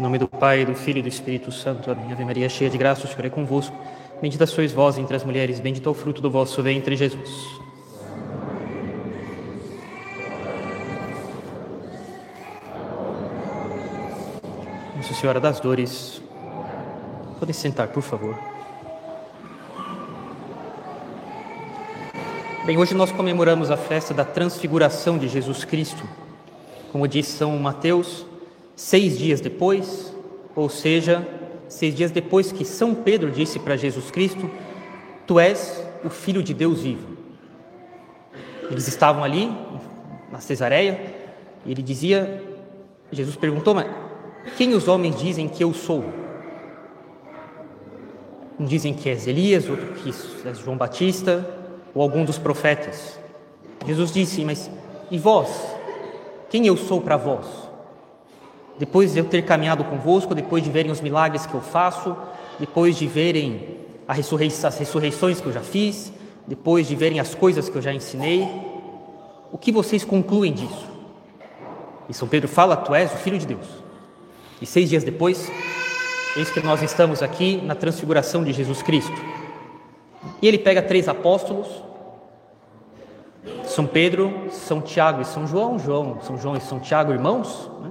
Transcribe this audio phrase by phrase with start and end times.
[0.00, 1.90] Em nome do Pai, do Filho e do Espírito Santo.
[1.90, 2.10] Amém.
[2.10, 3.76] Ave Maria, cheia de graça, o Senhor é convosco.
[4.18, 7.28] Bendita sois vós entre as mulheres, bendito é o fruto do vosso ventre, Jesus.
[14.96, 16.22] Nossa Senhora das Dores.
[17.38, 18.38] Podem sentar, por favor.
[22.64, 26.02] Bem, hoje nós comemoramos a festa da transfiguração de Jesus Cristo.
[26.90, 28.29] Como diz São Mateus,
[28.80, 30.10] seis dias depois,
[30.56, 31.28] ou seja,
[31.68, 34.50] seis dias depois que São Pedro disse para Jesus Cristo:
[35.26, 37.06] Tu és o Filho de Deus vivo.
[38.70, 39.52] Eles estavam ali,
[40.32, 40.98] na Cesareia,
[41.66, 42.42] e ele dizia:
[43.12, 43.86] Jesus perguntou, mas
[44.56, 46.02] quem os homens dizem que eu sou?
[48.58, 51.46] Um dizem que és Elias, outro que és João Batista,
[51.94, 53.20] ou algum dos profetas.
[53.86, 54.70] Jesus disse: Mas
[55.10, 55.50] e vós?
[56.48, 57.69] Quem eu sou para vós?
[58.80, 62.16] Depois de eu ter caminhado convosco, depois de verem os milagres que eu faço,
[62.58, 63.76] depois de verem
[64.08, 66.10] ressurrei as ressurreições que eu já fiz,
[66.46, 68.48] depois de verem as coisas que eu já ensinei,
[69.52, 70.88] o que vocês concluem disso?
[72.08, 73.66] E São Pedro fala: Tu és o Filho de Deus.
[74.62, 75.52] E seis dias depois,
[76.34, 79.20] eis que nós estamos aqui na transfiguração de Jesus Cristo.
[80.40, 81.68] E ele pega três apóstolos,
[83.66, 87.90] São Pedro, São Tiago e São João, João, São João e São Tiago, irmãos, né?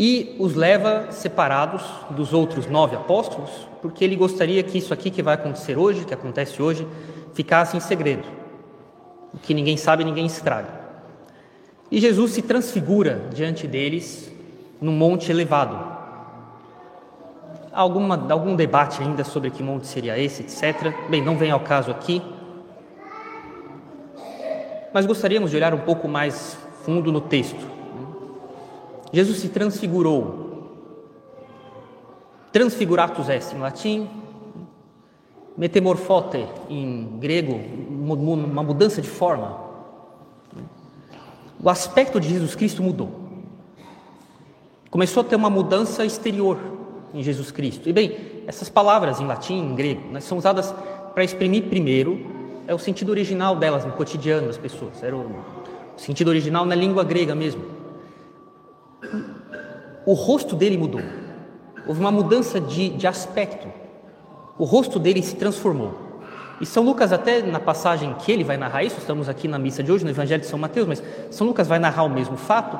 [0.00, 3.50] E os leva separados dos outros nove apóstolos,
[3.82, 6.86] porque ele gostaria que isso aqui que vai acontecer hoje, que acontece hoje,
[7.34, 8.22] ficasse em segredo.
[9.34, 10.68] O que ninguém sabe, ninguém estraga.
[11.90, 14.32] E Jesus se transfigura diante deles
[14.80, 15.74] num monte elevado.
[17.72, 20.94] Há alguma, algum debate ainda sobre que monte seria esse, etc.
[21.10, 22.22] Bem, não vem ao caso aqui.
[24.94, 27.77] Mas gostaríamos de olhar um pouco mais fundo no texto.
[29.12, 30.46] Jesus se transfigurou.
[32.52, 34.08] Transfiguratus est em latim,
[35.56, 37.60] metamorfote em grego,
[37.90, 39.68] uma mudança de forma.
[41.62, 43.10] O aspecto de Jesus Cristo mudou.
[44.90, 46.58] Começou a ter uma mudança exterior
[47.12, 47.88] em Jesus Cristo.
[47.88, 48.16] E bem,
[48.46, 50.74] essas palavras em latim, em grego, né, são usadas
[51.14, 55.02] para exprimir primeiro é o sentido original delas no cotidiano das pessoas.
[55.02, 55.42] Era o
[55.96, 57.77] sentido original na língua grega mesmo
[60.04, 61.02] o rosto dele mudou.
[61.86, 63.68] Houve uma mudança de, de aspecto.
[64.58, 66.08] O rosto dele se transformou.
[66.60, 69.82] E São Lucas, até na passagem que ele vai narrar isso, estamos aqui na missa
[69.82, 72.78] de hoje, no Evangelho de São Mateus, mas São Lucas vai narrar o mesmo fato,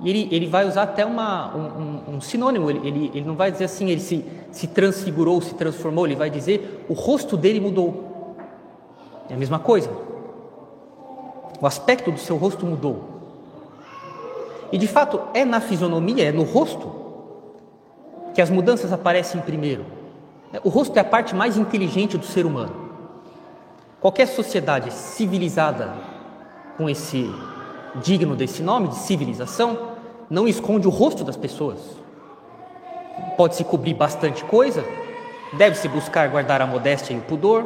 [0.00, 3.50] e ele, ele vai usar até uma, um, um, sinônimo, ele, ele, ele, não vai
[3.50, 8.36] dizer assim, ele se, se transfigurou, se transformou, ele vai dizer o rosto dele mudou.
[9.28, 9.90] É a mesma coisa.
[11.60, 13.17] O aspecto do seu rosto mudou.
[14.70, 16.92] E de fato é na fisionomia, é no rosto,
[18.34, 19.84] que as mudanças aparecem primeiro.
[20.62, 22.88] O rosto é a parte mais inteligente do ser humano.
[24.00, 25.92] Qualquer sociedade civilizada
[26.76, 27.28] com esse
[27.96, 29.96] digno desse nome de civilização
[30.30, 31.80] não esconde o rosto das pessoas.
[33.36, 34.84] Pode-se cobrir bastante coisa,
[35.54, 37.64] deve-se buscar guardar a modéstia e o pudor.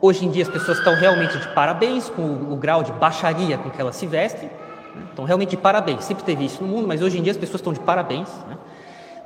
[0.00, 3.58] Hoje em dia as pessoas estão realmente de parabéns com o, o grau de baixaria
[3.58, 4.50] com que elas se vestem.
[5.12, 6.04] Então, realmente, parabéns.
[6.04, 8.28] Sempre teve isso no mundo, mas hoje em dia as pessoas estão de parabéns.
[8.48, 8.56] Né?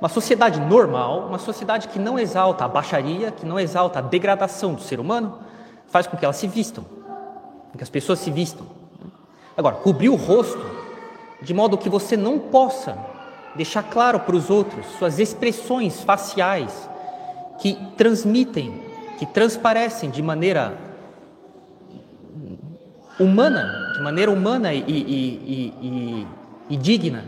[0.01, 4.75] Uma sociedade normal, uma sociedade que não exalta a baixaria, que não exalta a degradação
[4.75, 5.39] do ser humano,
[5.89, 6.85] faz com que elas se vistam,
[7.77, 8.67] que as pessoas se vistam.
[9.57, 10.65] Agora, cobrir o rosto
[11.43, 12.97] de modo que você não possa
[13.55, 16.89] deixar claro para os outros suas expressões faciais
[17.59, 18.81] que transmitem,
[19.19, 20.88] que transparecem de maneira
[23.19, 26.27] humana, de maneira humana e, e, e,
[26.71, 27.25] e, digna.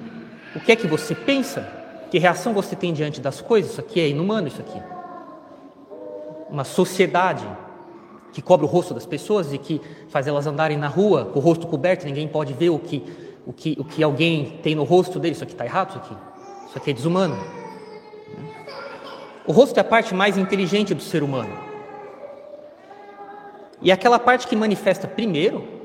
[0.55, 1.67] O que é que você pensa?
[2.11, 3.73] Que reação você tem diante das coisas?
[3.73, 4.81] Isso aqui é inumano, isso aqui.
[6.49, 7.47] Uma sociedade
[8.33, 11.43] que cobre o rosto das pessoas e que faz elas andarem na rua com o
[11.43, 13.04] rosto coberto, ninguém pode ver o que,
[13.45, 15.34] o que, o que alguém tem no rosto dele.
[15.34, 16.15] Isso aqui está errado, isso aqui.
[16.69, 17.36] Isso aqui é desumano.
[19.47, 21.53] O rosto é a parte mais inteligente do ser humano.
[23.83, 25.79] E é aquela parte que manifesta primeiro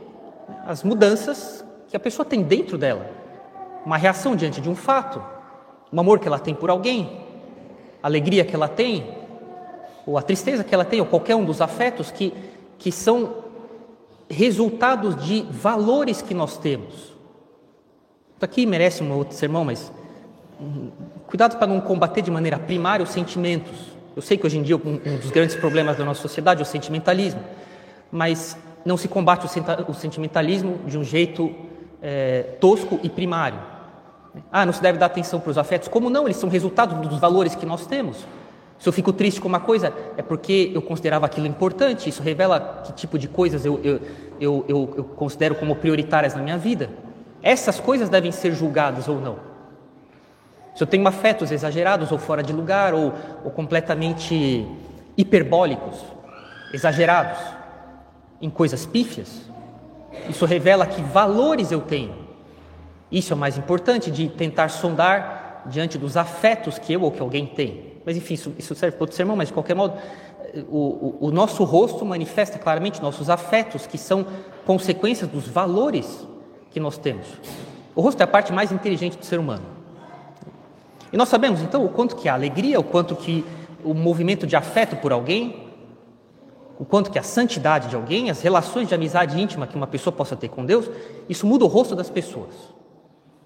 [0.65, 3.09] as mudanças que a pessoa tem dentro dela,
[3.85, 5.23] uma reação diante de um fato,
[5.91, 7.21] um amor que ela tem por alguém,
[8.01, 9.15] a alegria que ela tem,
[10.05, 12.33] ou a tristeza que ela tem, ou qualquer um dos afetos que,
[12.77, 13.45] que são
[14.29, 17.15] resultados de valores que nós temos.
[18.35, 19.91] Isso aqui merece um outro sermão, mas
[20.59, 20.91] hum,
[21.27, 23.95] cuidado para não combater de maneira primária os sentimentos.
[24.15, 26.63] Eu sei que hoje em dia um, um dos grandes problemas da nossa sociedade é
[26.63, 27.41] o sentimentalismo,
[28.11, 29.47] mas não se combate
[29.87, 31.53] o sentimentalismo de um jeito
[32.01, 33.59] é, tosco e primário.
[34.51, 35.87] Ah, não se deve dar atenção para os afetos.
[35.87, 36.25] Como não?
[36.25, 38.17] Eles são resultado dos valores que nós temos.
[38.77, 42.09] Se eu fico triste com uma coisa, é porque eu considerava aquilo importante.
[42.09, 44.01] Isso revela que tipo de coisas eu, eu,
[44.39, 46.89] eu, eu, eu considero como prioritárias na minha vida.
[47.41, 49.37] Essas coisas devem ser julgadas ou não.
[50.75, 53.13] Se eu tenho afetos exagerados ou fora de lugar ou,
[53.45, 54.67] ou completamente
[55.17, 56.03] hiperbólicos,
[56.73, 57.39] exagerados,
[58.41, 59.41] em coisas pífias,
[60.29, 62.13] isso revela que valores eu tenho.
[63.11, 67.21] Isso é o mais importante de tentar sondar diante dos afetos que eu ou que
[67.21, 67.93] alguém tem.
[68.05, 69.95] Mas enfim, isso, isso serve para outro sermão, mas de qualquer modo,
[70.69, 74.25] o, o, o nosso rosto manifesta claramente nossos afetos, que são
[74.65, 76.27] consequências dos valores
[76.71, 77.27] que nós temos.
[77.95, 79.63] O rosto é a parte mais inteligente do ser humano.
[81.11, 83.45] E nós sabemos então o quanto que a alegria, o quanto que
[83.83, 85.64] o movimento de afeto por alguém,
[86.79, 90.13] o quanto que a santidade de alguém, as relações de amizade íntima que uma pessoa
[90.13, 90.89] possa ter com Deus,
[91.29, 92.53] isso muda o rosto das pessoas.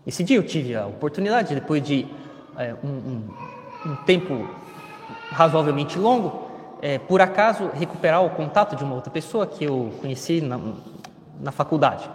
[0.06, 2.08] Esse dia eu tive a oportunidade, depois de
[2.58, 3.30] é, um, um,
[3.92, 4.50] um tempo
[5.30, 6.50] razoavelmente longo,
[6.82, 10.60] é, por acaso recuperar o contato de uma outra pessoa que eu conheci na,
[11.40, 12.10] na faculdade.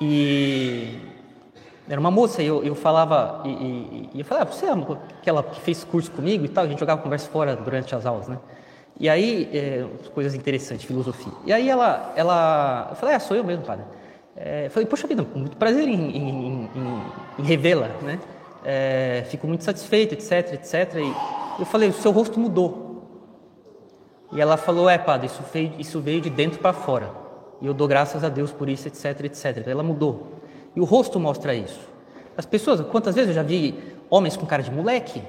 [0.00, 0.98] E
[1.88, 4.72] era uma moça, e eu, eu falava, e, e, e eu falava, ah, você é
[5.20, 8.28] aquela que fez curso comigo e tal, a gente jogava conversa fora durante as aulas,
[8.28, 8.38] né?
[9.00, 11.32] E aí, é, coisas interessantes, filosofia.
[11.44, 13.84] E aí ela, ela eu falei, ah, sou eu mesmo, padre.
[14.36, 17.02] É, falei, poxa vida, muito prazer em, em, em,
[17.38, 18.18] em revê-la, né?
[18.64, 20.94] é, fico muito satisfeito, etc, etc.
[20.96, 23.02] E eu falei, o seu rosto mudou.
[24.32, 27.10] E ela falou, é, padre, isso veio, isso veio de dentro para fora.
[27.60, 29.66] E eu dou graças a Deus por isso, etc, etc.
[29.66, 30.38] Ela mudou.
[30.74, 31.80] E o rosto mostra isso.
[32.36, 33.78] As pessoas, quantas vezes eu já vi
[34.08, 35.22] homens com cara de moleque?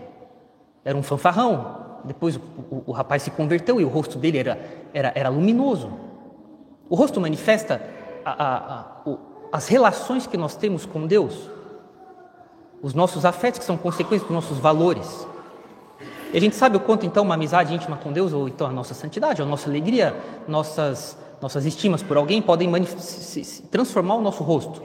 [0.86, 1.82] Era um fanfarrão.
[2.04, 4.60] Depois o, o, o rapaz se converteu e o rosto dele era,
[4.94, 5.92] era, era luminoso.
[6.90, 7.82] O rosto manifesta
[8.26, 9.18] a, a, a,
[9.52, 11.50] as relações que nós temos com Deus
[12.84, 15.26] os nossos afetos, que são consequências dos nossos valores.
[16.34, 18.72] E a gente sabe o quanto então uma amizade íntima com Deus, ou então a
[18.72, 20.14] nossa santidade, a nossa alegria,
[20.46, 22.70] nossas, nossas estimas por alguém podem
[23.72, 24.82] transformar o nosso rosto,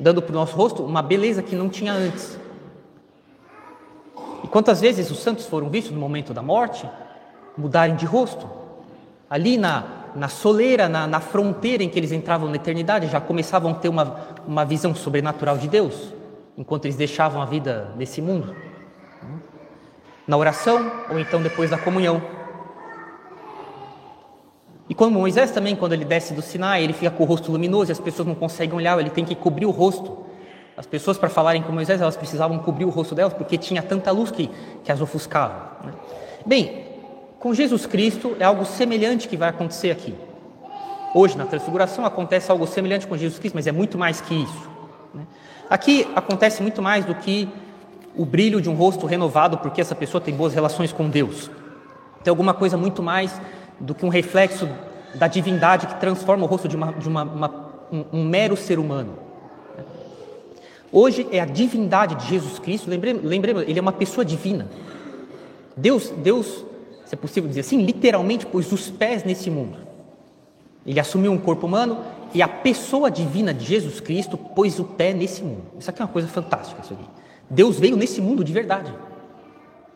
[0.00, 2.36] dando para o nosso rosto uma beleza que não tinha antes.
[4.46, 6.88] E quantas vezes os santos foram vistos no momento da morte
[7.58, 8.48] mudarem de rosto?
[9.28, 9.82] Ali na,
[10.14, 13.88] na soleira, na, na fronteira em que eles entravam na eternidade, já começavam a ter
[13.88, 16.14] uma, uma visão sobrenatural de Deus
[16.56, 18.54] enquanto eles deixavam a vida nesse mundo?
[20.28, 22.22] Na oração ou então depois da comunhão?
[24.88, 27.90] E como Moisés também, quando ele desce do Sinai, ele fica com o rosto luminoso
[27.90, 30.24] e as pessoas não conseguem olhar, ele tem que cobrir o rosto.
[30.76, 34.10] As pessoas, para falarem com Moisés, elas precisavam cobrir o rosto delas porque tinha tanta
[34.10, 34.50] luz que,
[34.84, 35.78] que as ofuscava.
[35.84, 35.92] Né?
[36.44, 36.84] Bem,
[37.38, 40.14] com Jesus Cristo é algo semelhante que vai acontecer aqui.
[41.14, 44.70] Hoje, na transfiguração, acontece algo semelhante com Jesus Cristo, mas é muito mais que isso.
[45.68, 47.48] Aqui acontece muito mais do que
[48.14, 51.50] o brilho de um rosto renovado porque essa pessoa tem boas relações com Deus.
[52.22, 53.40] Tem alguma coisa muito mais
[53.78, 54.68] do que um reflexo
[55.14, 58.78] da divindade que transforma o rosto de, uma, de uma, uma, um, um, mero ser
[58.78, 59.18] humano.
[60.92, 64.68] Hoje é a divindade de Jesus Cristo, lembremos, lembremos, ele é uma pessoa divina.
[65.76, 66.64] Deus, Deus,
[67.04, 69.76] se é possível dizer assim, literalmente pôs os pés nesse mundo.
[70.86, 71.98] Ele assumiu um corpo humano
[72.32, 75.62] e a pessoa divina de Jesus Cristo pôs o pé nesse mundo.
[75.78, 76.80] Isso aqui é uma coisa fantástica.
[76.82, 77.04] Isso aqui.
[77.50, 78.92] Deus veio nesse mundo de verdade,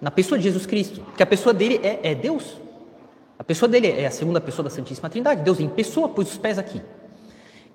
[0.00, 2.56] na pessoa de Jesus Cristo, porque a pessoa dele é, é Deus.
[3.38, 5.42] A pessoa dele é a segunda pessoa da Santíssima Trindade.
[5.42, 6.80] Deus em pessoa pôs os pés aqui.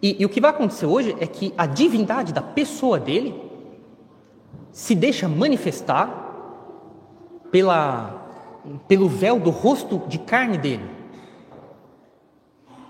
[0.06, 3.34] E, e o que vai acontecer hoje é que a divindade da pessoa dele
[4.72, 6.08] se deixa manifestar
[7.52, 8.14] pela,
[8.88, 10.96] pelo véu do rosto de carne dele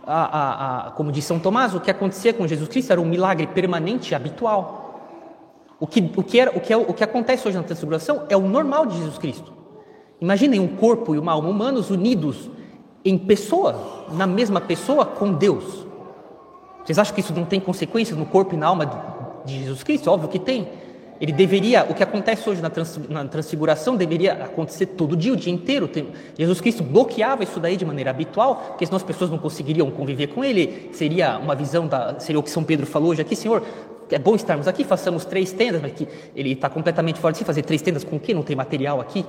[0.05, 3.05] a, a, a, como diz São Tomás, o que acontecia com Jesus Cristo era um
[3.05, 4.99] milagre permanente e habitual.
[5.79, 8.35] O que, o que, era, o que, é, o que acontece hoje na transfiguração é
[8.35, 9.53] o normal de Jesus Cristo.
[10.19, 12.49] Imaginem um corpo e uma alma humanos unidos
[13.05, 15.84] em pessoa, na mesma pessoa com Deus.
[16.85, 20.09] Vocês acham que isso não tem consequências no corpo e na alma de Jesus Cristo?
[20.11, 20.67] Óbvio que tem.
[21.19, 25.35] Ele deveria, o que acontece hoje na, trans, na transfiguração deveria acontecer todo dia, o
[25.35, 25.87] dia inteiro.
[25.87, 29.89] Tem, Jesus Cristo bloqueava isso daí de maneira habitual, porque senão as pessoas não conseguiriam
[29.89, 30.89] conviver com ele.
[30.93, 33.63] Seria uma visão da, seria o que São Pedro falou hoje aqui, Senhor.
[34.11, 37.45] É bom estarmos aqui, façamos três tendas, mas que ele está completamente fora de si.
[37.45, 38.33] Fazer três tendas com o quê?
[38.33, 39.25] Não tem material aqui.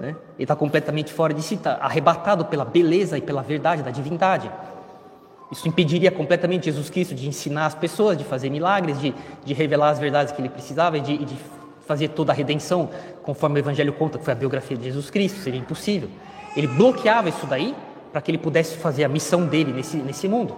[0.00, 0.10] Né?
[0.36, 4.50] Ele está completamente fora de si, está arrebatado pela beleza e pela verdade da divindade.
[5.50, 9.90] Isso impediria completamente Jesus Cristo de ensinar as pessoas, de fazer milagres, de, de revelar
[9.90, 11.36] as verdades que ele precisava e de, de
[11.86, 12.90] fazer toda a redenção,
[13.22, 16.08] conforme o Evangelho conta, que foi a biografia de Jesus Cristo, seria impossível.
[16.56, 17.74] Ele bloqueava isso daí
[18.10, 20.56] para que ele pudesse fazer a missão dele nesse, nesse mundo.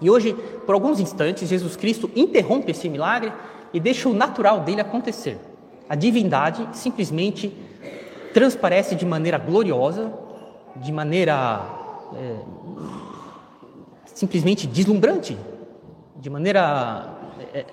[0.00, 0.32] E hoje,
[0.64, 3.32] por alguns instantes, Jesus Cristo interrompe esse milagre
[3.72, 5.38] e deixa o natural dele acontecer.
[5.88, 7.54] A divindade simplesmente
[8.32, 10.12] transparece de maneira gloriosa,
[10.76, 11.60] de maneira
[12.14, 12.36] é,
[14.14, 15.36] simplesmente deslumbrante,
[16.16, 17.12] de maneira.
[17.52, 17.66] É,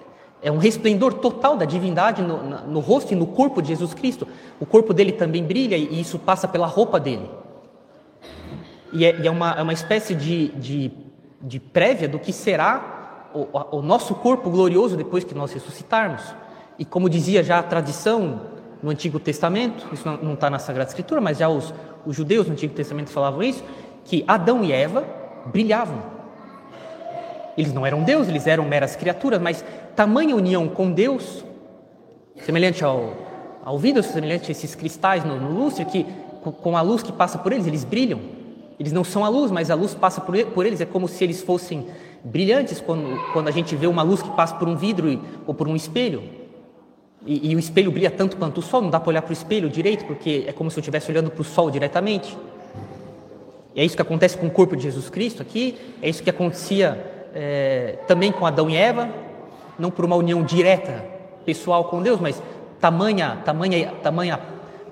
[0.44, 4.28] é, um resplendor total da divindade no, no, rosto e no corpo de Jesus Cristo.
[4.60, 7.30] O corpo dele também brilha e isso passa pela roupa dele.
[8.92, 10.92] E é, e é uma, é uma espécie de, de,
[11.42, 16.24] de prévia do que será o, o nosso corpo glorioso depois que nós ressuscitarmos.
[16.78, 18.42] E como dizia já a tradição
[18.82, 21.72] no Antigo Testamento, isso não está na Sagrada Escritura, mas já os,
[22.04, 23.64] os judeus no Antigo Testamento falavam isso,
[24.04, 25.06] que Adão e Eva
[25.46, 26.21] brilhavam.
[27.62, 29.64] Eles não eram Deus, eles eram meras criaturas, mas
[29.96, 31.46] tamanha união com Deus,
[32.44, 33.14] semelhante ao,
[33.64, 36.04] ao vidro, semelhante a esses cristais no, no lustre, que
[36.42, 38.20] com a luz que passa por eles, eles brilham.
[38.80, 41.24] Eles não são a luz, mas a luz passa por, por eles, é como se
[41.24, 41.86] eles fossem
[42.24, 45.68] brilhantes quando, quando a gente vê uma luz que passa por um vidro ou por
[45.68, 46.24] um espelho.
[47.24, 49.34] E, e o espelho brilha tanto quanto o sol, não dá para olhar para o
[49.34, 52.36] espelho direito, porque é como se eu estivesse olhando para o sol diretamente.
[53.76, 56.30] E é isso que acontece com o corpo de Jesus Cristo aqui, é isso que
[56.32, 59.10] acontecia é, também com Adão e Eva,
[59.78, 61.06] não por uma união direta
[61.46, 62.42] pessoal com Deus, mas
[62.80, 64.40] tamanha, tamanha, tamanha,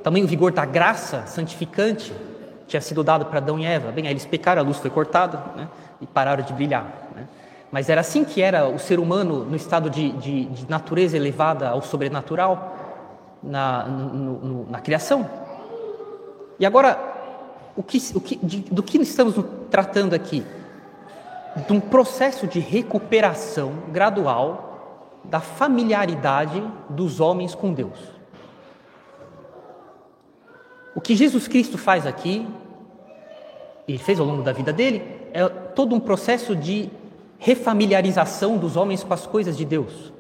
[0.04, 2.14] tamanho vigor da graça santificante
[2.68, 3.92] tinha sido dado para Adão e Eva.
[3.92, 5.68] Bem, aí eles pecaram, a luz foi cortada né,
[6.00, 6.86] e pararam de brilhar.
[7.16, 7.28] Né?
[7.72, 11.70] Mas era assim que era o ser humano no estado de, de, de natureza elevada
[11.70, 12.78] ao sobrenatural
[13.42, 15.28] na, no, no, na criação.
[16.60, 17.00] E agora,
[17.76, 19.36] o que, o que, de, do que estamos
[19.72, 20.44] tratando aqui?
[21.56, 27.98] De um processo de recuperação gradual da familiaridade dos homens com Deus.
[30.96, 32.48] O que Jesus Cristo faz aqui,
[33.88, 35.04] ele fez ao longo da vida dele,
[35.34, 36.90] é todo um processo de
[37.38, 40.12] refamiliarização dos homens com as coisas de Deus.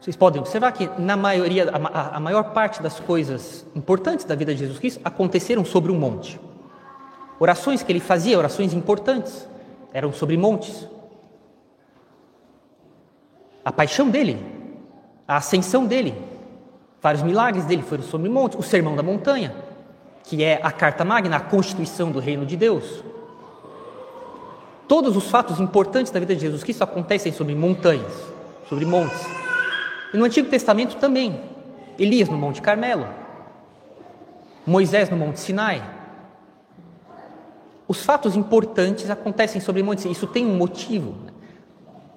[0.00, 4.54] Vocês podem observar que na maioria, a, a maior parte das coisas importantes da vida
[4.54, 6.40] de Jesus Cristo aconteceram sobre um monte.
[7.38, 9.46] Orações que ele fazia, orações importantes,
[9.92, 10.88] eram sobre montes.
[13.64, 14.38] A paixão dele,
[15.26, 16.14] a ascensão dele,
[17.00, 18.58] vários milagres dele foram sobre montes.
[18.58, 19.54] O Sermão da Montanha,
[20.24, 23.04] que é a carta magna, a constituição do reino de Deus.
[24.88, 28.12] Todos os fatos importantes da vida de Jesus Cristo acontecem sobre montanhas,
[28.68, 29.20] sobre montes.
[30.12, 31.40] E no Antigo Testamento também.
[31.98, 33.06] Elias no Monte Carmelo,
[34.66, 35.99] Moisés no Monte Sinai.
[37.90, 41.12] Os fatos importantes acontecem sobre montes, isso tem um motivo.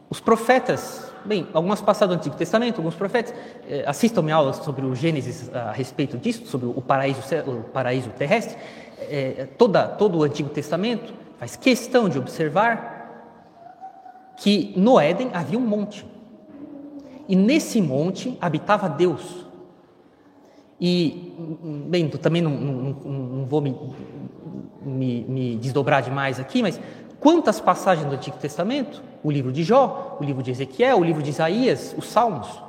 [0.08, 3.34] Os profetas, bem, algumas passadas do Antigo Testamento, alguns profetas,
[3.68, 8.12] eh, assistam minha aula sobre o Gênesis a respeito disso, sobre o paraíso, o paraíso
[8.12, 8.56] terrestre.
[9.00, 13.34] Eh, toda, todo o Antigo Testamento faz questão de observar
[14.38, 16.06] que no Éden havia um monte.
[17.28, 19.44] E nesse monte habitava Deus.
[20.80, 21.34] E,
[21.88, 23.76] bem, também não, não, não vou me,
[24.86, 26.80] me, me, desdobrar demais aqui, mas
[27.20, 31.24] quantas passagens do Antigo Testamento, o livro de Jó, o livro de Ezequiel, o livro
[31.24, 32.62] de Isaías, os Salmos,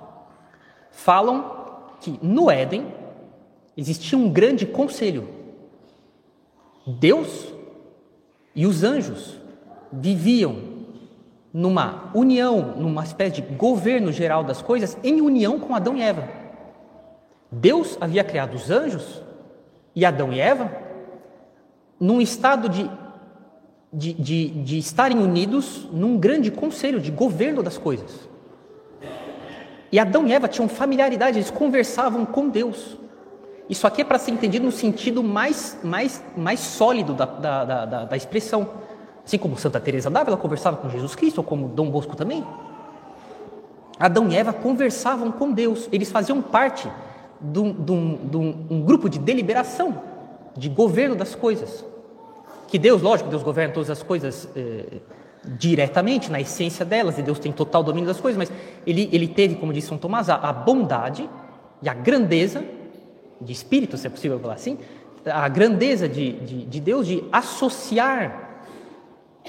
[0.91, 1.53] falam
[2.01, 2.87] que no Éden
[3.77, 5.29] existia um grande conselho.
[6.87, 7.53] Deus
[8.55, 9.39] e os anjos
[9.93, 10.75] viviam
[11.53, 16.29] numa união, numa espécie de governo geral das coisas, em união com Adão e Eva.
[17.51, 19.23] Deus havia criado os anjos
[19.95, 20.84] e Adão e Eva
[21.99, 22.91] num estado de,
[23.93, 28.29] de, de, de estarem unidos num grande conselho de governo das coisas.
[29.91, 32.99] E Adão e Eva tinham familiaridade, eles conversavam com Deus.
[33.69, 38.05] Isso aqui é para ser entendido no sentido mais, mais, mais sólido da, da, da,
[38.05, 38.69] da expressão.
[39.25, 42.45] Assim como Santa Teresa d'Ávila conversava com Jesus Cristo, ou como Dom Bosco também.
[43.99, 46.91] Adão e Eva conversavam com Deus, eles faziam parte
[47.41, 50.03] de um, de um, de um, um grupo de deliberação,
[50.57, 51.85] de governo das coisas.
[52.69, 55.01] Que Deus, lógico, Deus governa todas as coisas eh,
[55.45, 58.51] diretamente, na essência delas, e Deus tem total domínio das coisas, mas
[58.87, 61.29] ele, ele teve, como disse São Tomás, a, a bondade
[61.83, 62.65] e a grandeza
[63.41, 64.79] de espírito, se é possível falar assim,
[65.27, 68.65] a grandeza de, de, de Deus de associar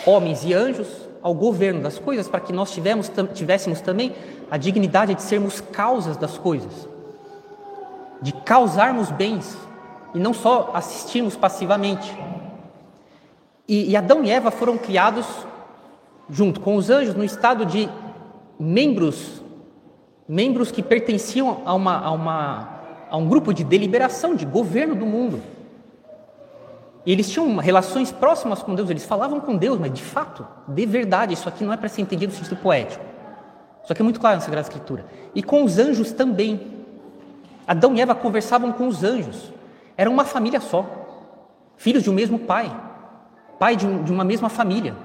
[0.05, 0.88] homens e anjos
[1.21, 4.13] ao governo das coisas, para que nós tivemos, tivéssemos também
[4.51, 6.88] a dignidade de sermos causas das coisas,
[8.21, 9.57] de causarmos bens
[10.15, 12.17] e não só assistirmos passivamente.
[13.67, 15.27] E, e Adão e Eva foram criados
[16.29, 17.88] junto com os anjos no estado de
[18.60, 19.43] membros,
[20.27, 22.75] membros que pertenciam a uma, a uma
[23.10, 25.41] a um grupo de deliberação, de governo do mundo.
[27.05, 30.86] E eles tinham relações próximas com Deus, eles falavam com Deus, mas de fato, de
[30.86, 33.05] verdade, isso aqui não é para ser entendido no sentido poético.
[33.84, 35.05] Isso aqui é muito claro na Sagrada Escritura.
[35.36, 36.74] E com os anjos também.
[37.67, 39.53] Adão e Eva conversavam com os anjos.
[39.97, 40.85] Era uma família só.
[41.77, 42.73] Filhos de um mesmo pai.
[43.59, 44.95] Pai de, um, de uma mesma família.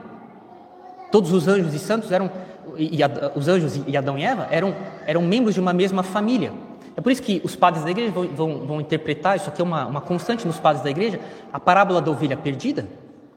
[1.10, 2.30] Todos os anjos e santos eram,
[2.76, 3.00] e, e,
[3.34, 4.74] os anjos e Adão e Eva eram,
[5.06, 6.52] eram membros de uma mesma família.
[6.96, 9.64] É por isso que os padres da igreja vão, vão, vão interpretar, isso aqui é
[9.64, 11.20] uma, uma constante nos padres da igreja,
[11.52, 12.86] a parábola da ovelha perdida.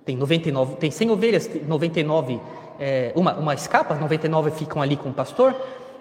[0.06, 2.40] Tem 99, tem 100 ovelhas, 99,
[2.80, 5.56] é, uma, uma escapa, 99 ficam ali com o pastor.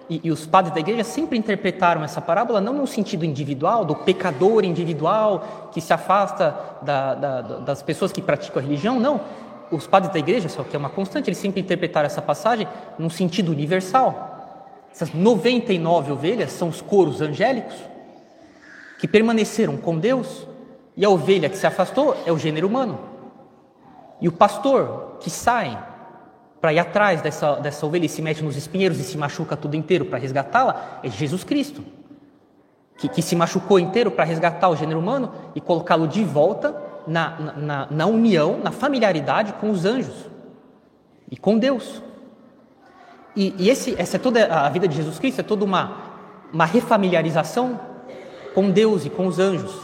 [0.09, 3.95] E, e, os padres da igreja sempre interpretaram essa parábola não no sentido individual, do
[3.95, 9.21] pecador individual que se afasta da, da, das pessoas que praticam a religião, não.
[9.71, 12.67] Os padres da igreja, só que é uma constante, eles sempre interpretaram essa passagem
[12.99, 14.33] num sentido universal.
[14.93, 17.75] Essas 99 ovelhas são os coros angélicos
[18.99, 20.47] que permaneceram com Deus,
[20.95, 22.99] e a ovelha que se afastou é o gênero humano.
[24.21, 25.77] E o pastor que sai
[26.63, 29.75] para ir atrás dessa, dessa ovelha e se mete nos espinheiros e se machuca tudo
[29.75, 31.83] inteiro para resgatá-la é Jesus Cristo,
[32.97, 36.73] que, que se machucou inteiro para resgatar o gênero humano e colocá-lo de volta
[37.05, 40.15] na, na, na união, na familiaridade com os anjos
[41.29, 42.01] e com Deus.
[43.35, 45.97] E, e esse, essa é toda a vida de Jesus Cristo, é toda uma,
[46.53, 47.77] uma refamiliarização
[48.55, 49.81] com Deus e com os anjos.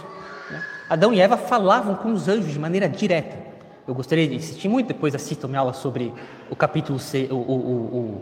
[0.50, 0.63] Né?
[0.89, 3.49] Adão e Eva falavam com os anjos de maneira direta.
[3.89, 6.13] Eu gostaria de insistir muito, depois assistam minha aula sobre
[6.48, 8.22] o capítulo, C, o, o,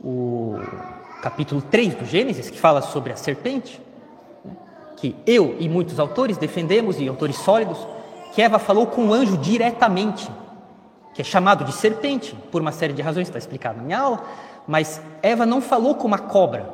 [0.00, 0.60] o, o,
[1.20, 3.80] capítulo 3 do Gênesis, que fala sobre a serpente,
[4.96, 7.76] que eu e muitos autores defendemos, e autores sólidos,
[8.32, 10.30] que Eva falou com o anjo diretamente
[11.12, 14.24] que é chamado de serpente, por uma série de razões, está explicado na minha aula,
[14.64, 16.68] mas Eva não falou com uma cobra.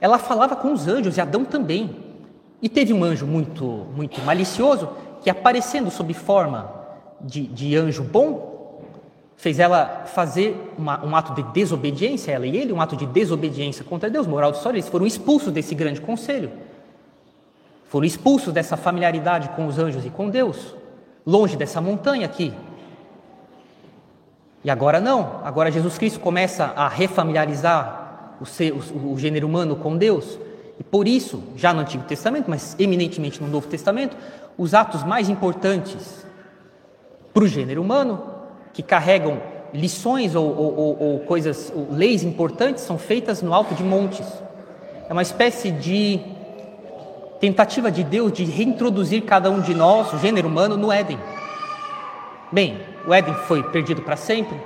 [0.00, 1.94] Ela falava com os anjos, e Adão também.
[2.62, 4.88] E teve um anjo muito, muito malicioso,
[5.24, 6.70] que aparecendo sob forma
[7.20, 8.84] de, de anjo bom,
[9.36, 13.84] fez ela fazer uma, um ato de desobediência, ela e ele, um ato de desobediência
[13.84, 14.28] contra Deus.
[14.28, 16.52] Moral de história, eles foram expulsos desse grande conselho.
[17.88, 20.76] Foram expulsos dessa familiaridade com os anjos e com Deus,
[21.26, 22.54] longe dessa montanha aqui,
[24.64, 29.76] e agora não, agora Jesus Cristo começa a refamiliarizar o, ser, o, o gênero humano
[29.76, 30.38] com Deus.
[30.80, 34.16] E por isso, já no Antigo Testamento, mas eminentemente no Novo Testamento,
[34.56, 36.24] os atos mais importantes
[37.32, 38.22] para o gênero humano,
[38.72, 39.40] que carregam
[39.72, 44.26] lições ou, ou, ou, coisas, ou leis importantes, são feitas no alto de montes.
[45.08, 46.20] É uma espécie de
[47.40, 51.18] tentativa de Deus de reintroduzir cada um de nós, o gênero humano, no Éden.
[52.52, 54.56] Bem, o Éden foi perdido para sempre,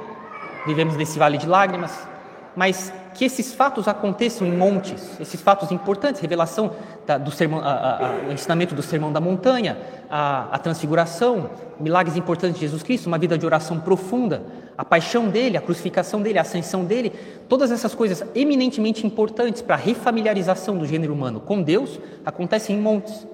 [0.66, 2.06] vivemos nesse vale de lágrimas,
[2.54, 6.70] mas que esses fatos aconteçam em montes, esses fatos importantes, revelação
[7.04, 9.76] da, do sermão, a, a, o ensinamento do sermão da montanha,
[10.08, 11.50] a, a, transfiguração,
[11.80, 14.44] milagres importantes de Jesus Cristo, uma vida de oração profunda,
[14.78, 17.12] a paixão dele, a crucificação dele, a ascensão dele,
[17.48, 22.80] todas essas coisas eminentemente importantes para a refamiliarização do gênero humano com Deus acontecem em
[22.80, 23.26] montes.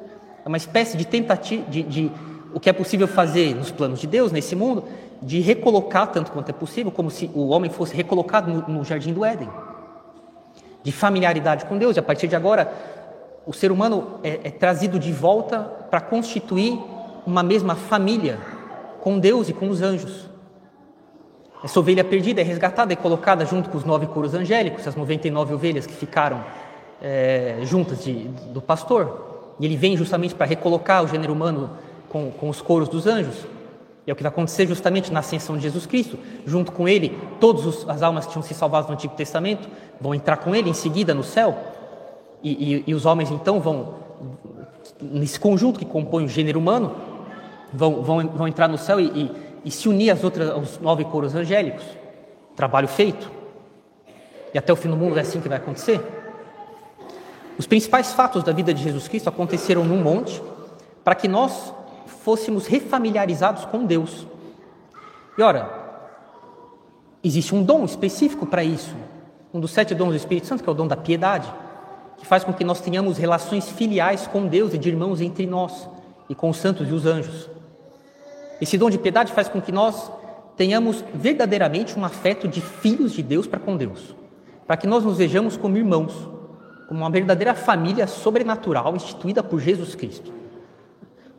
[0.46, 2.12] É uma espécie de tentativa de, de
[2.54, 4.84] o que é possível fazer nos planos de Deus, nesse mundo,
[5.20, 9.12] de recolocar tanto quanto é possível, como se o homem fosse recolocado no, no jardim
[9.12, 9.50] do Éden,
[10.84, 12.70] de familiaridade com Deus, e a partir de agora,
[13.46, 16.78] o ser humano é, é trazido de volta para constituir
[17.26, 18.38] uma mesma família
[19.00, 20.28] com Deus e com os anjos.
[21.64, 25.54] Essa ovelha perdida é resgatada e colocada junto com os nove coros angélicos, as 99
[25.54, 26.44] ovelhas que ficaram
[27.00, 29.54] é, juntas de, do pastor.
[29.58, 31.70] E ele vem justamente para recolocar o gênero humano
[32.10, 33.46] com, com os coros dos anjos.
[34.06, 36.18] E é o que vai acontecer justamente na ascensão de Jesus Cristo.
[36.46, 39.68] Junto com ele, todas as almas que tinham se salvado no Antigo Testamento
[40.00, 41.56] vão entrar com ele em seguida no céu.
[42.42, 43.94] E, e, e os homens então vão,
[45.00, 46.94] nesse conjunto que compõe o gênero humano,
[47.72, 49.30] vão, vão, vão entrar no céu e,
[49.64, 51.84] e se unir às outras, aos nove coros angélicos.
[52.54, 53.30] Trabalho feito.
[54.52, 56.00] E até o fim do mundo é assim que vai acontecer.
[57.58, 60.42] Os principais fatos da vida de Jesus Cristo aconteceram num monte,
[61.02, 61.72] para que nós
[62.24, 64.26] fôssemos refamiliarizados com Deus.
[65.36, 65.70] E ora,
[67.22, 68.96] existe um dom específico para isso,
[69.52, 71.52] um dos sete dons do Espírito Santo, que é o dom da piedade,
[72.16, 75.86] que faz com que nós tenhamos relações filiais com Deus e de irmãos entre nós
[76.26, 77.50] e com os santos e os anjos.
[78.58, 80.10] Esse dom de piedade faz com que nós
[80.56, 84.14] tenhamos verdadeiramente um afeto de filhos de Deus para com Deus,
[84.66, 86.14] para que nós nos vejamos como irmãos,
[86.88, 90.43] como uma verdadeira família sobrenatural instituída por Jesus Cristo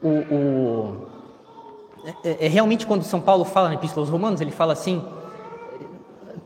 [0.01, 1.07] o, o
[2.23, 5.03] é, é, realmente quando São Paulo fala na Epístola aos Romanos, ele fala assim,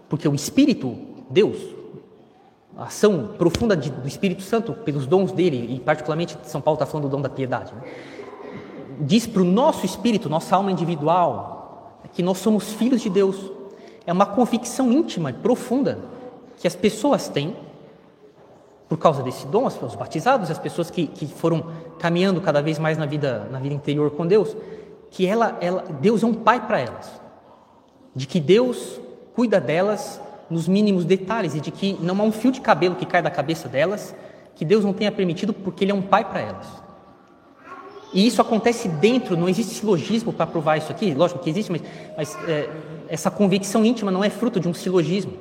[0.08, 0.96] porque o Espírito,
[1.30, 1.58] Deus,
[2.78, 6.86] a ação profunda de, do Espírito Santo pelos dons dele, e particularmente São Paulo está
[6.86, 7.82] falando do dom da piedade, né?
[9.02, 13.52] diz para o nosso espírito, nossa alma individual, que nós somos filhos de Deus.
[14.06, 16.00] É uma convicção íntima e profunda
[16.58, 17.56] que as pessoas têm
[18.90, 21.64] por causa desse dom, os batizados, as pessoas que, que foram
[22.00, 24.58] caminhando cada vez mais na vida, na vida interior com Deus,
[25.12, 27.22] que ela, ela, Deus é um pai para elas,
[28.16, 29.00] de que Deus
[29.36, 33.06] cuida delas nos mínimos detalhes e de que não há um fio de cabelo que
[33.06, 34.16] cai da cabeça delas
[34.56, 36.68] que Deus não tenha permitido porque Ele é um pai para elas.
[38.12, 41.84] E isso acontece dentro, não existe silogismo para provar isso aqui, lógico que existe, mas,
[42.18, 42.68] mas é,
[43.08, 45.34] essa convicção íntima não é fruto de um silogismo.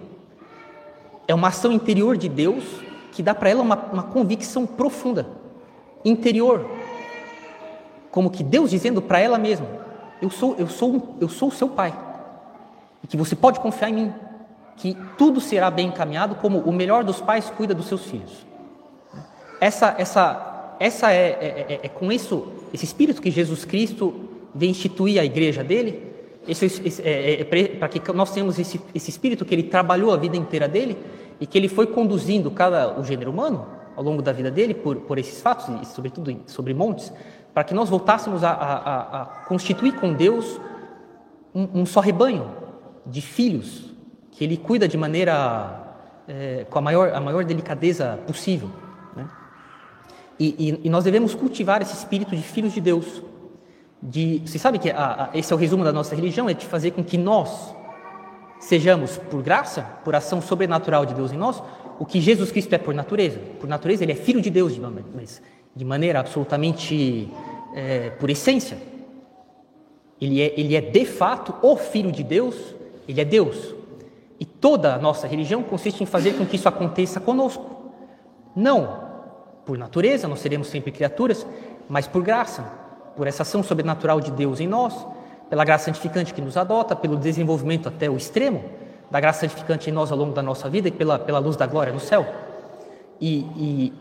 [1.26, 2.62] É uma ação interior de Deus
[3.12, 5.26] que dá para ela uma, uma convicção profunda,
[6.04, 6.68] interior,
[8.10, 9.66] como que Deus dizendo para ela mesma:
[10.20, 11.94] eu sou, eu sou, eu sou o seu pai,
[13.02, 14.14] e que você pode confiar em mim,
[14.76, 18.46] que tudo será bem encaminhado, como o melhor dos pais cuida dos seus filhos.
[19.60, 24.70] Essa, essa, essa é, é, é, é com isso, esse espírito que Jesus Cristo vem
[24.70, 26.06] instituir a igreja dele,
[26.46, 30.16] esse, esse, é, é para que nós tenhamos esse, esse espírito que ele trabalhou a
[30.16, 30.96] vida inteira dele
[31.40, 34.96] e que ele foi conduzindo cada o gênero humano ao longo da vida dele por,
[34.96, 37.12] por esses fatos e sobretudo sobre montes,
[37.52, 40.60] para que nós voltássemos a, a, a constituir com Deus
[41.54, 42.48] um, um, só rebanho
[43.04, 43.92] de filhos
[44.30, 45.96] que ele cuida de maneira
[46.28, 48.70] é, com a maior, a maior delicadeza possível.
[49.16, 49.28] Né?
[50.38, 53.20] E, e, e, nós devemos cultivar esse espírito de filhos de Deus.
[54.00, 56.92] De, você sabe que a, esse é o resumo da nossa religião, é de fazer
[56.92, 57.74] com que nós
[58.60, 61.62] sejamos, por graça, por ação sobrenatural de Deus em nós,
[61.98, 63.38] o que Jesus Cristo é por natureza.
[63.60, 64.78] Por natureza, ele é filho de Deus,
[65.14, 65.42] mas
[65.74, 67.28] de maneira absolutamente
[67.74, 68.78] é, por essência.
[70.20, 72.56] Ele é, ele é de fato o filho de Deus,
[73.06, 73.74] ele é Deus.
[74.40, 77.92] E toda a nossa religião consiste em fazer com que isso aconteça conosco.
[78.54, 79.08] Não
[79.68, 81.46] por natureza, nós seremos sempre criaturas,
[81.88, 82.62] mas por graça,
[83.14, 84.94] por essa ação sobrenatural de Deus em nós,
[85.48, 88.64] pela graça santificante que nos adota, pelo desenvolvimento até o extremo
[89.10, 91.66] da graça santificante em nós ao longo da nossa vida e pela, pela luz da
[91.66, 92.26] glória no céu.
[93.20, 93.92] E, e,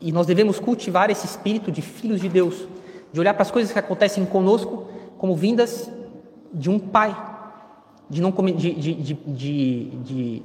[0.00, 2.66] e nós devemos cultivar esse espírito de filhos de Deus,
[3.12, 4.86] de olhar para as coisas que acontecem conosco
[5.18, 5.90] como vindas
[6.52, 7.16] de um Pai,
[8.08, 10.42] de, não, de, de, de,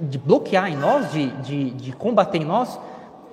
[0.00, 2.78] de bloquear em nós, de, de combater em nós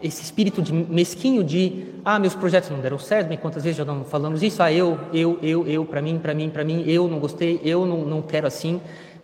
[0.06, 3.86] esse espírito de mesquinho de ah meus projetos não deram certo, bem quantas vezes já
[3.86, 7.08] não falamos isso, ah eu, eu, eu, eu, para mim, para mim, para mim, eu
[7.08, 8.80] não gostei, eu não, não quero assim.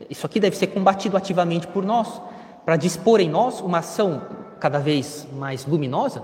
[0.10, 2.22] Isso aqui deve ser combatido ativamente por nós
[2.66, 4.22] para dispor em nós uma ação
[4.60, 6.24] cada vez mais luminosa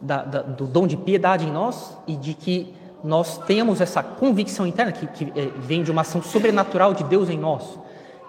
[0.00, 4.66] da, da, do dom de piedade em nós e de que nós tenhamos essa convicção
[4.66, 7.78] interna que, que é, vem de uma ação sobrenatural de Deus em nós,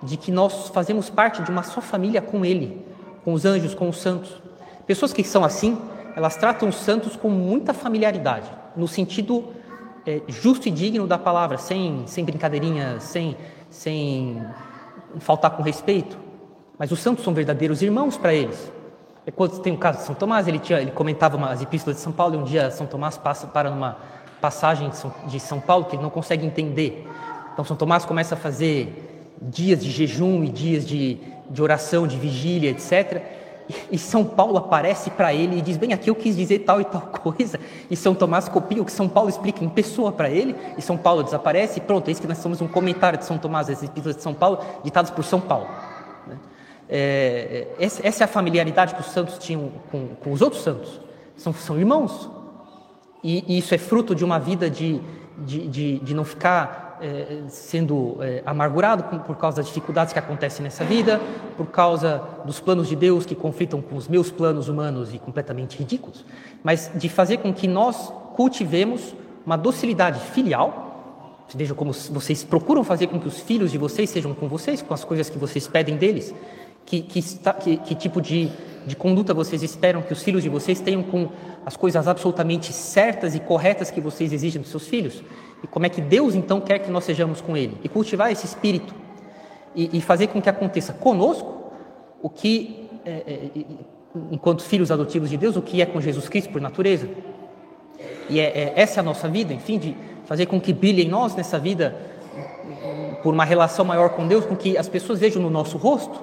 [0.03, 2.85] de que nós fazemos parte de uma só família com Ele,
[3.23, 4.29] com os anjos, com os santos.
[4.89, 5.77] Pessoas que são assim,
[6.15, 9.49] elas tratam os santos com muita familiaridade, no sentido
[10.03, 13.37] é, justo e digno da palavra, sem, sem brincadeirinha, sem,
[13.69, 14.41] sem
[15.19, 16.17] faltar com respeito.
[16.75, 18.73] Mas os santos são verdadeiros irmãos para eles.
[19.27, 22.01] É quando tem o caso de São Tomás, ele, tinha, ele comentava as epístolas de
[22.01, 23.95] São Paulo, e um dia São Tomás passa para numa
[24.41, 24.89] passagem
[25.27, 27.07] de São Paulo que ele não consegue entender.
[27.53, 32.17] Então São Tomás começa a fazer dias de jejum e dias de, de oração, de
[32.17, 33.37] vigília, etc.
[33.91, 36.85] E São Paulo aparece para ele e diz: Bem, aqui eu quis dizer tal e
[36.85, 37.59] tal coisa.
[37.89, 40.55] E São Tomás copia o que São Paulo explica em pessoa para ele.
[40.77, 41.77] E São Paulo desaparece.
[41.77, 44.23] E pronto, é isso que nós somos um comentário de São Tomás, as epístolas de
[44.23, 45.67] São Paulo, ditadas por São Paulo.
[46.25, 46.35] Né?
[46.89, 50.99] É, essa é a familiaridade que os santos tinham com, com os outros santos.
[51.37, 52.29] São, são irmãos.
[53.23, 54.99] E, e, isso é fruto de uma vida de,
[55.37, 60.63] de, de, de não ficar é, sendo é, amargurado por causa das dificuldades que acontecem
[60.63, 61.19] nessa vida,
[61.57, 65.77] por causa dos planos de Deus que conflitam com os meus planos humanos e completamente
[65.77, 66.25] ridículos,
[66.63, 71.45] mas de fazer com que nós cultivemos uma docilidade filial.
[71.55, 74.93] Vejam como vocês procuram fazer com que os filhos de vocês sejam com vocês, com
[74.93, 76.33] as coisas que vocês pedem deles,
[76.85, 78.51] que, que, que, que tipo de,
[78.85, 81.29] de conduta vocês esperam que os filhos de vocês tenham com
[81.65, 85.23] as coisas absolutamente certas e corretas que vocês exigem dos seus filhos
[85.63, 88.45] e como é que Deus então quer que nós sejamos com Ele e cultivar esse
[88.45, 88.93] espírito
[89.75, 91.71] e, e fazer com que aconteça conosco
[92.21, 93.49] o que, é, é,
[94.31, 97.09] enquanto filhos adotivos de Deus, o que é com Jesus Cristo por natureza.
[98.29, 99.95] E é, é, essa é a nossa vida, enfim, de
[100.25, 101.95] fazer com que brilhe em nós nessa vida
[103.23, 106.21] por uma relação maior com Deus, com que as pessoas vejam no nosso rosto,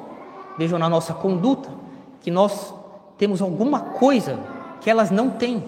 [0.56, 1.68] vejam na nossa conduta,
[2.20, 2.74] que nós
[3.18, 4.38] temos alguma coisa
[4.80, 5.64] que elas não têm,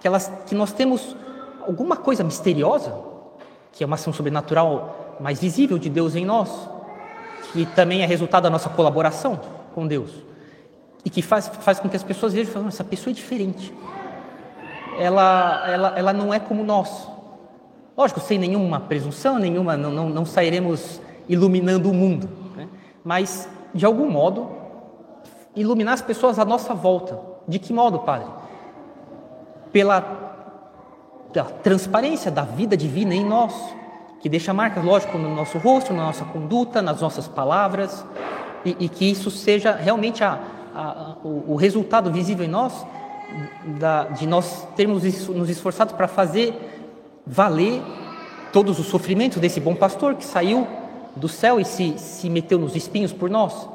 [0.00, 1.16] que, elas, que nós temos
[1.66, 2.94] alguma coisa misteriosa,
[3.72, 6.68] que é uma ação sobrenatural mais visível de Deus em nós,
[7.52, 9.40] que também é resultado da nossa colaboração
[9.74, 10.10] com Deus,
[11.04, 13.72] e que faz, faz com que as pessoas vejam e falem, essa pessoa é diferente.
[14.98, 17.08] ela, ela, ela não é como nós.
[17.96, 22.68] Lógico, sem nenhuma presunção, nenhuma, não, não, não sairemos iluminando o mundo, né?
[23.04, 24.50] mas de algum modo
[25.54, 27.18] iluminar as pessoas à nossa volta.
[27.46, 28.28] De que modo, Padre?
[29.72, 30.29] Pela,
[31.32, 33.54] pela transparência da vida divina em nós,
[34.20, 38.04] que deixa marcas, lógico, no nosso rosto, na nossa conduta, nas nossas palavras,
[38.64, 40.38] e, e que isso seja realmente a,
[40.74, 42.84] a, o, o, resultado visível em nós
[43.78, 46.54] da, de nós termos nos esforçado para fazer
[47.26, 47.80] valer
[48.52, 50.66] todos os sofrimentos desse bom pastor que saiu
[51.16, 53.68] do céu e se, se meteu nos espinhos por nós,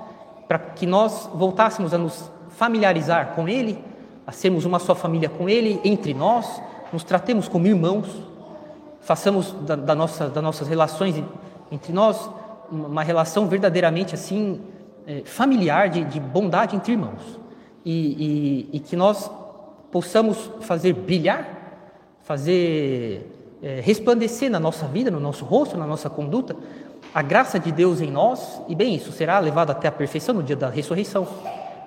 [0.48, 3.84] para que nós voltássemos a nos familiarizar com Ele,
[4.28, 8.08] a sermos uma só família com Ele, entre nós, nos tratemos como irmãos,
[9.02, 11.24] façamos da, da nossa, das nossas relações
[11.72, 12.30] entre nós
[12.72, 14.62] uma relação verdadeiramente assim
[15.08, 17.40] é, familiar, de, de, bondade entre irmãos,
[17.86, 19.30] e, e, e, que nós
[19.92, 21.48] possamos fazer brilhar,
[22.24, 23.30] fazer
[23.62, 26.56] é, resplandecer na nossa vida, no nosso rosto, na nossa conduta,
[27.14, 30.44] a graça de Deus em nós, e bem, isso será levado até a perfeição no
[30.44, 31.28] dia da ressurreição.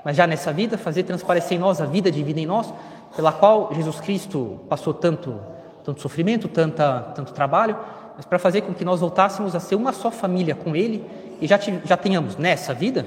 [0.04, 2.72] Mas já nessa vida, fazer transparecer em nós a vida divina em nós,
[3.14, 5.38] pela qual Jesus Cristo passou tanto,
[5.84, 7.76] tanto sofrimento, tanta, tanto trabalho,
[8.16, 11.04] mas para fazer com que nós voltássemos a ser uma só família com Ele
[11.40, 13.06] e já, já tenhamos nessa vida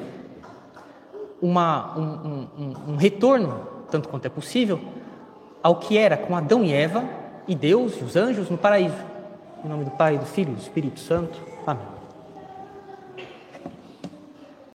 [1.41, 4.79] uma, um, um, um retorno, tanto quanto é possível,
[5.61, 7.03] ao que era com Adão e Eva
[7.47, 8.95] e Deus e os anjos no paraíso.
[9.63, 11.39] Em nome do Pai, do Filho e do Espírito Santo.
[11.65, 12.00] Amém.